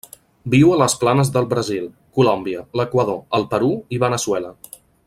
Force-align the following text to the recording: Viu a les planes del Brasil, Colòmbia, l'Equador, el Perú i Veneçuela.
Viu 0.53 0.71
a 0.75 0.79
les 0.81 0.95
planes 1.03 1.29
del 1.35 1.47
Brasil, 1.51 1.85
Colòmbia, 2.21 2.65
l'Equador, 2.81 3.23
el 3.41 3.47
Perú 3.53 3.73
i 3.99 4.03
Veneçuela. 4.07 4.55